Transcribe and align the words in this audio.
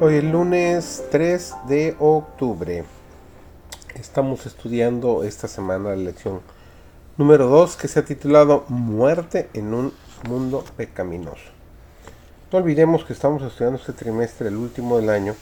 Hoy 0.00 0.14
es 0.14 0.22
lunes 0.22 1.02
3 1.10 1.54
de 1.66 1.96
octubre. 1.98 2.84
Estamos 3.96 4.46
estudiando 4.46 5.24
esta 5.24 5.48
semana 5.48 5.88
la 5.88 5.96
lección 5.96 6.40
número 7.16 7.48
2 7.48 7.74
que 7.74 7.88
se 7.88 7.98
ha 7.98 8.04
titulado 8.04 8.64
Muerte 8.68 9.48
en 9.54 9.74
un 9.74 9.92
mundo 10.28 10.64
pecaminoso. 10.76 11.50
No 12.52 12.58
olvidemos 12.60 13.04
que 13.04 13.12
estamos 13.12 13.42
estudiando 13.42 13.80
este 13.80 13.92
trimestre, 13.92 14.46
el 14.46 14.56
último 14.58 14.98
del 14.98 15.10
año, 15.10 15.34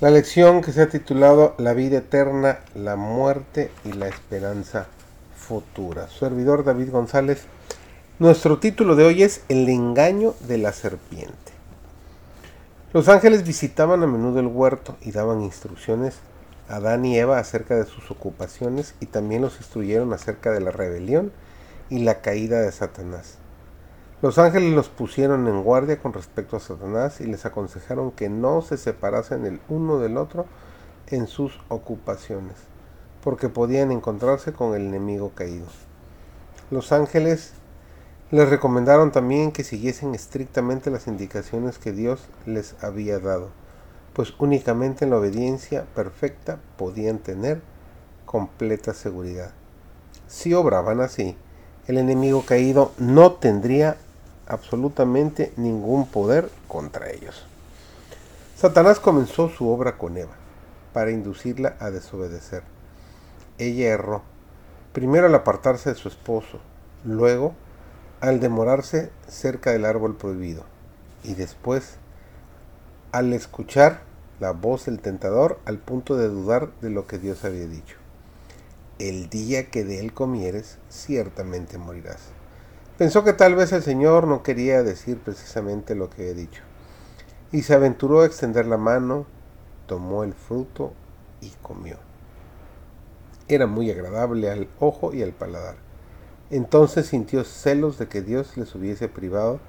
la 0.00 0.08
lección 0.08 0.62
que 0.62 0.72
se 0.72 0.80
ha 0.80 0.88
titulado 0.88 1.54
La 1.58 1.74
vida 1.74 1.98
eterna, 1.98 2.60
la 2.74 2.96
muerte 2.96 3.70
y 3.84 3.92
la 3.92 4.08
esperanza 4.08 4.86
futura. 5.36 6.08
servidor 6.08 6.64
David 6.64 6.90
González. 6.90 7.42
Nuestro 8.18 8.58
título 8.58 8.96
de 8.96 9.04
hoy 9.04 9.22
es 9.22 9.42
El 9.50 9.68
engaño 9.68 10.32
de 10.48 10.56
la 10.56 10.72
serpiente. 10.72 11.53
Los 12.94 13.08
ángeles 13.08 13.42
visitaban 13.42 14.04
a 14.04 14.06
menudo 14.06 14.38
el 14.38 14.46
huerto 14.46 14.96
y 15.00 15.10
daban 15.10 15.42
instrucciones 15.42 16.20
a 16.68 16.76
Adán 16.76 17.04
y 17.04 17.18
Eva 17.18 17.40
acerca 17.40 17.74
de 17.74 17.86
sus 17.86 18.08
ocupaciones 18.12 18.94
y 19.00 19.06
también 19.06 19.42
los 19.42 19.56
instruyeron 19.56 20.12
acerca 20.12 20.52
de 20.52 20.60
la 20.60 20.70
rebelión 20.70 21.32
y 21.90 22.04
la 22.04 22.20
caída 22.20 22.60
de 22.60 22.70
Satanás. 22.70 23.38
Los 24.22 24.38
ángeles 24.38 24.72
los 24.74 24.90
pusieron 24.90 25.48
en 25.48 25.64
guardia 25.64 26.00
con 26.00 26.12
respecto 26.12 26.56
a 26.56 26.60
Satanás 26.60 27.20
y 27.20 27.24
les 27.24 27.44
aconsejaron 27.44 28.12
que 28.12 28.28
no 28.28 28.62
se 28.62 28.76
separasen 28.76 29.44
el 29.44 29.60
uno 29.68 29.98
del 29.98 30.16
otro 30.16 30.46
en 31.08 31.26
sus 31.26 31.58
ocupaciones, 31.66 32.54
porque 33.24 33.48
podían 33.48 33.90
encontrarse 33.90 34.52
con 34.52 34.72
el 34.76 34.82
enemigo 34.82 35.32
caído. 35.34 35.66
Los 36.70 36.92
ángeles 36.92 37.54
les 38.34 38.50
recomendaron 38.50 39.12
también 39.12 39.52
que 39.52 39.62
siguiesen 39.62 40.12
estrictamente 40.12 40.90
las 40.90 41.06
indicaciones 41.06 41.78
que 41.78 41.92
Dios 41.92 42.20
les 42.46 42.74
había 42.82 43.20
dado, 43.20 43.50
pues 44.12 44.34
únicamente 44.40 45.04
en 45.04 45.12
la 45.12 45.18
obediencia 45.18 45.84
perfecta 45.94 46.58
podían 46.76 47.18
tener 47.18 47.60
completa 48.26 48.92
seguridad. 48.92 49.52
Si 50.26 50.52
obraban 50.52 51.00
así, 51.00 51.36
el 51.86 51.96
enemigo 51.96 52.44
caído 52.44 52.90
no 52.98 53.34
tendría 53.34 53.98
absolutamente 54.48 55.52
ningún 55.56 56.04
poder 56.04 56.50
contra 56.66 57.10
ellos. 57.10 57.46
Satanás 58.56 58.98
comenzó 58.98 59.48
su 59.48 59.68
obra 59.68 59.96
con 59.96 60.16
Eva, 60.16 60.34
para 60.92 61.12
inducirla 61.12 61.76
a 61.78 61.90
desobedecer. 61.90 62.64
Ella 63.58 63.90
erró, 63.90 64.22
primero 64.92 65.28
al 65.28 65.34
apartarse 65.36 65.90
de 65.90 65.94
su 65.94 66.08
esposo, 66.08 66.58
luego 67.04 67.54
al 68.28 68.40
demorarse 68.40 69.10
cerca 69.28 69.72
del 69.72 69.84
árbol 69.84 70.16
prohibido 70.16 70.64
y 71.24 71.34
después 71.34 71.96
al 73.12 73.34
escuchar 73.34 74.00
la 74.40 74.52
voz 74.52 74.86
del 74.86 75.00
tentador 75.00 75.60
al 75.66 75.78
punto 75.78 76.16
de 76.16 76.28
dudar 76.28 76.70
de 76.80 76.88
lo 76.88 77.06
que 77.06 77.18
Dios 77.18 77.44
había 77.44 77.66
dicho. 77.66 77.96
El 78.98 79.28
día 79.28 79.70
que 79.70 79.84
de 79.84 80.00
él 80.00 80.14
comieres, 80.14 80.78
ciertamente 80.88 81.76
morirás. 81.76 82.30
Pensó 82.96 83.24
que 83.24 83.34
tal 83.34 83.56
vez 83.56 83.72
el 83.72 83.82
Señor 83.82 84.26
no 84.26 84.42
quería 84.42 84.82
decir 84.82 85.18
precisamente 85.18 85.94
lo 85.94 86.08
que 86.08 86.30
he 86.30 86.34
dicho, 86.34 86.62
y 87.52 87.60
se 87.60 87.74
aventuró 87.74 88.22
a 88.22 88.26
extender 88.26 88.64
la 88.64 88.78
mano, 88.78 89.26
tomó 89.86 90.24
el 90.24 90.32
fruto 90.32 90.94
y 91.42 91.50
comió. 91.60 91.98
Era 93.48 93.66
muy 93.66 93.90
agradable 93.90 94.50
al 94.50 94.66
ojo 94.80 95.12
y 95.12 95.22
al 95.22 95.32
paladar 95.32 95.84
entonces 96.50 97.06
sintió 97.06 97.44
celos 97.44 97.98
de 97.98 98.08
que 98.08 98.22
Dios 98.22 98.56
les 98.56 98.74
hubiese 98.74 99.08
privado 99.08 99.60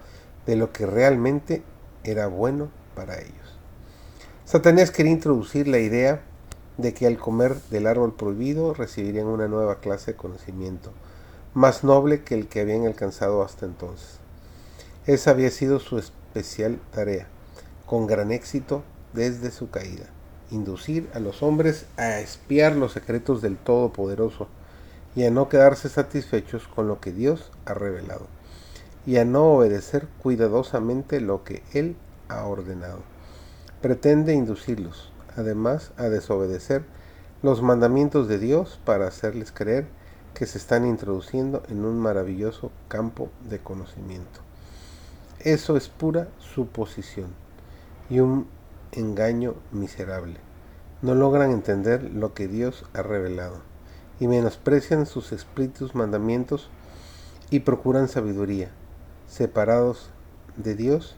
de 0.45 0.55
lo 0.55 0.71
que 0.71 0.85
realmente 0.85 1.63
era 2.03 2.27
bueno 2.27 2.69
para 2.95 3.19
ellos. 3.19 3.57
Satanás 4.45 4.91
quería 4.91 5.11
introducir 5.11 5.67
la 5.67 5.79
idea 5.79 6.21
de 6.77 6.93
que 6.93 7.07
al 7.07 7.17
comer 7.17 7.55
del 7.71 7.87
árbol 7.87 8.13
prohibido 8.13 8.73
recibirían 8.73 9.27
una 9.27 9.47
nueva 9.47 9.79
clase 9.79 10.11
de 10.11 10.17
conocimiento, 10.17 10.91
más 11.53 11.83
noble 11.83 12.23
que 12.23 12.35
el 12.35 12.47
que 12.47 12.61
habían 12.61 12.85
alcanzado 12.85 13.41
hasta 13.41 13.65
entonces. 13.65 14.19
Esa 15.07 15.31
había 15.31 15.51
sido 15.51 15.79
su 15.79 15.97
especial 15.97 16.79
tarea, 16.91 17.27
con 17.85 18.07
gran 18.07 18.31
éxito 18.31 18.83
desde 19.13 19.51
su 19.51 19.69
caída, 19.69 20.05
inducir 20.51 21.09
a 21.13 21.19
los 21.19 21.41
hombres 21.41 21.85
a 21.97 22.19
espiar 22.19 22.75
los 22.75 22.91
secretos 22.91 23.41
del 23.41 23.57
Todopoderoso, 23.57 24.47
y 25.15 25.23
a 25.23 25.31
no 25.31 25.47
quedarse 25.47 25.87
satisfechos 25.87 26.67
con 26.67 26.87
lo 26.87 26.99
que 26.99 27.13
Dios 27.13 27.51
ha 27.65 27.73
revelado, 27.73 28.27
y 29.05 29.17
a 29.17 29.25
no 29.25 29.45
obedecer 29.53 30.07
cuidadosamente 30.21 31.21
lo 31.21 31.43
que 31.43 31.63
Él 31.73 31.95
ha 32.27 32.45
ordenado. 32.45 32.99
Pretende 33.81 34.33
inducirlos, 34.33 35.11
además, 35.37 35.91
a 35.97 36.03
desobedecer 36.03 36.83
los 37.41 37.61
mandamientos 37.61 38.27
de 38.27 38.39
Dios 38.39 38.79
para 38.83 39.07
hacerles 39.07 39.51
creer 39.51 39.87
que 40.33 40.45
se 40.45 40.57
están 40.57 40.85
introduciendo 40.85 41.63
en 41.69 41.85
un 41.85 41.97
maravilloso 41.97 42.71
campo 42.89 43.29
de 43.49 43.59
conocimiento. 43.59 44.41
Eso 45.39 45.77
es 45.77 45.87
pura 45.87 46.27
suposición 46.39 47.27
y 48.09 48.19
un 48.19 48.47
engaño 48.91 49.53
miserable. 49.71 50.39
No 51.01 51.15
logran 51.15 51.51
entender 51.51 52.03
lo 52.03 52.33
que 52.33 52.47
Dios 52.47 52.83
ha 52.93 53.01
revelado 53.01 53.74
y 54.19 54.27
menosprecian 54.27 55.05
sus 55.05 55.31
explícitos 55.31 55.95
mandamientos 55.95 56.69
y 57.49 57.61
procuran 57.61 58.07
sabiduría, 58.07 58.69
separados 59.27 60.09
de 60.55 60.75
Dios 60.75 61.15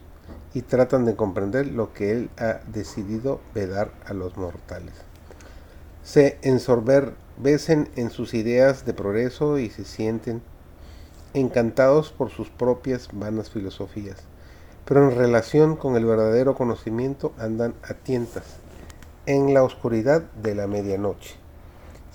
y 0.54 0.62
tratan 0.62 1.04
de 1.04 1.16
comprender 1.16 1.66
lo 1.66 1.92
que 1.92 2.12
Él 2.12 2.30
ha 2.38 2.60
decidido 2.66 3.40
vedar 3.54 3.92
a 4.06 4.14
los 4.14 4.36
mortales. 4.36 4.94
Se 6.02 6.38
ensorbecen 6.42 7.88
en 7.96 8.10
sus 8.10 8.34
ideas 8.34 8.84
de 8.84 8.94
progreso 8.94 9.58
y 9.58 9.70
se 9.70 9.84
sienten 9.84 10.42
encantados 11.34 12.10
por 12.10 12.30
sus 12.30 12.48
propias 12.48 13.08
vanas 13.12 13.50
filosofías, 13.50 14.18
pero 14.84 15.10
en 15.10 15.16
relación 15.16 15.76
con 15.76 15.96
el 15.96 16.06
verdadero 16.06 16.54
conocimiento 16.54 17.32
andan 17.38 17.74
a 17.82 17.94
tientas 17.94 18.44
en 19.26 19.52
la 19.52 19.62
oscuridad 19.62 20.22
de 20.42 20.54
la 20.54 20.66
medianoche 20.66 21.36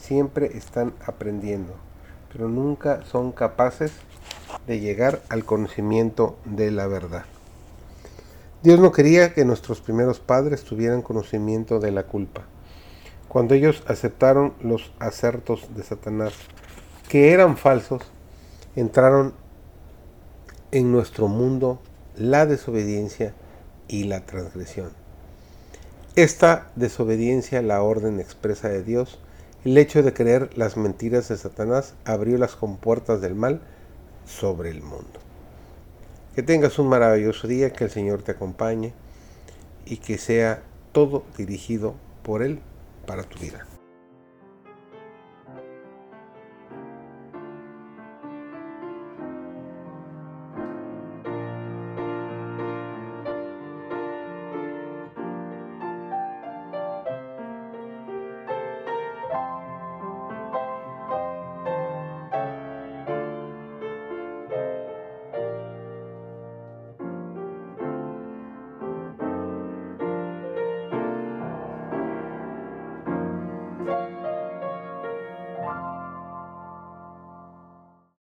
siempre 0.03 0.57
están 0.57 0.93
aprendiendo, 1.05 1.73
pero 2.31 2.49
nunca 2.49 3.03
son 3.05 3.31
capaces 3.31 3.93
de 4.67 4.79
llegar 4.79 5.21
al 5.29 5.45
conocimiento 5.45 6.37
de 6.43 6.71
la 6.71 6.87
verdad. 6.87 7.23
Dios 8.63 8.79
no 8.79 8.91
quería 8.91 9.33
que 9.33 9.45
nuestros 9.45 9.79
primeros 9.79 10.19
padres 10.19 10.63
tuvieran 10.63 11.01
conocimiento 11.01 11.79
de 11.79 11.91
la 11.91 12.03
culpa. 12.03 12.43
Cuando 13.29 13.55
ellos 13.55 13.83
aceptaron 13.87 14.53
los 14.61 14.93
acertos 14.99 15.73
de 15.73 15.83
Satanás, 15.83 16.33
que 17.07 17.31
eran 17.31 17.57
falsos, 17.57 18.01
entraron 18.75 19.33
en 20.71 20.91
nuestro 20.91 21.27
mundo 21.27 21.79
la 22.17 22.45
desobediencia 22.45 23.33
y 23.87 24.03
la 24.03 24.25
transgresión. 24.25 24.91
Esta 26.15 26.71
desobediencia 26.75 27.59
a 27.59 27.63
la 27.63 27.81
orden 27.81 28.19
expresa 28.19 28.69
de 28.69 28.83
Dios 28.83 29.19
el 29.65 29.77
hecho 29.77 30.03
de 30.03 30.13
creer 30.13 30.57
las 30.57 30.75
mentiras 30.75 31.29
de 31.29 31.37
Satanás 31.37 31.93
abrió 32.03 32.37
las 32.37 32.55
compuertas 32.55 33.21
del 33.21 33.35
mal 33.35 33.61
sobre 34.25 34.69
el 34.69 34.81
mundo. 34.81 35.19
Que 36.35 36.43
tengas 36.43 36.79
un 36.79 36.89
maravilloso 36.89 37.47
día, 37.47 37.71
que 37.71 37.85
el 37.85 37.89
Señor 37.89 38.23
te 38.23 38.31
acompañe 38.31 38.93
y 39.85 39.97
que 39.97 40.17
sea 40.17 40.63
todo 40.91 41.23
dirigido 41.37 41.95
por 42.23 42.43
Él 42.43 42.59
para 43.05 43.23
tu 43.23 43.39
vida. 43.39 43.65